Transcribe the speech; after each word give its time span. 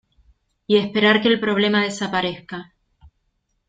y 0.65 0.77
esperar 0.77 1.21
que 1.21 1.27
el 1.27 1.39
problema 1.39 1.83
desaparezca. 1.83 2.73